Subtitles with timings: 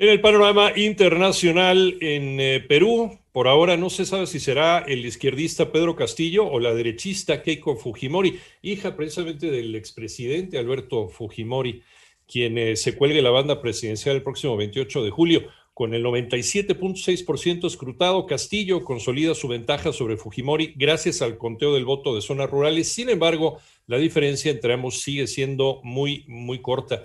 [0.00, 5.04] En el panorama internacional en eh, Perú, por ahora no se sabe si será el
[5.04, 11.82] izquierdista Pedro Castillo o la derechista Keiko Fujimori, hija precisamente del expresidente Alberto Fujimori
[12.28, 15.48] quien se cuelgue la banda presidencial el próximo 28 de julio.
[15.78, 22.16] Con el 97.6% escrutado, Castillo consolida su ventaja sobre Fujimori gracias al conteo del voto
[22.16, 22.92] de zonas rurales.
[22.92, 27.04] Sin embargo, la diferencia entre ambos sigue siendo muy, muy corta.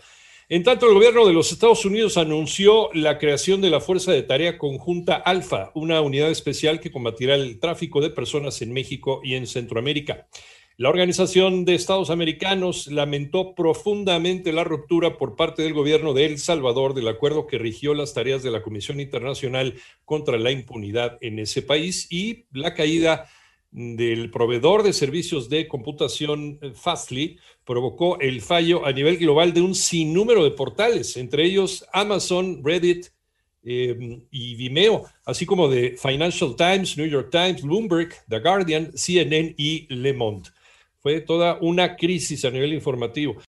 [0.49, 4.23] En tanto, el gobierno de los Estados Unidos anunció la creación de la Fuerza de
[4.23, 9.35] Tarea Conjunta Alfa, una unidad especial que combatirá el tráfico de personas en México y
[9.35, 10.27] en Centroamérica.
[10.75, 16.39] La Organización de Estados Americanos lamentó profundamente la ruptura por parte del gobierno de El
[16.39, 21.37] Salvador del acuerdo que rigió las tareas de la Comisión Internacional contra la Impunidad en
[21.37, 23.29] ese país y la caída
[23.69, 29.61] del proveedor de servicios de computación eh, Fastly provocó el fallo a nivel global de
[29.61, 33.09] un sinnúmero de portales, entre ellos Amazon, Reddit
[33.63, 39.53] eh, y Vimeo, así como de Financial Times, New York Times, Bloomberg, The Guardian, CNN
[39.55, 40.49] y Le Monde.
[41.03, 43.35] Fue toda una crisis a nivel informativo.